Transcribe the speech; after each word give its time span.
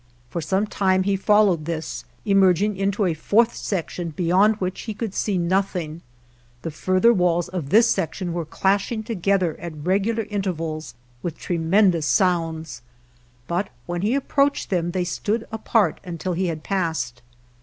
For 0.31 0.41
some 0.41 0.65
time 0.65 1.03
he 1.03 1.15
followed 1.15 1.65
this, 1.65 2.05
emerging 2.25 2.75
into 2.75 3.05
a 3.05 3.13
fourth 3.13 3.55
section 3.55 4.09
beyond 4.09 4.55
which 4.55 4.81
he 4.89 4.95
could 4.95 5.13
see 5.13 5.37
nothing: 5.37 6.01
the 6.63 6.71
further 6.71 7.13
walls 7.13 7.49
of 7.49 7.69
this 7.69 7.91
section 7.91 8.33
were 8.33 8.43
clashing 8.47 9.03
together 9.03 9.55
at 9.59 9.85
regular 9.85 10.23
intervals 10.23 10.95
with 11.21 11.37
tremendous 11.37 12.07
sounds, 12.07 12.81
but 13.47 13.69
when 13.85 14.01
he 14.01 14.15
approached 14.15 14.71
them 14.71 14.89
they 14.89 15.03
stood 15.03 15.45
apart 15.51 15.99
until 16.03 16.33
he 16.33 16.47
had 16.47 16.63
passed. 16.63 17.21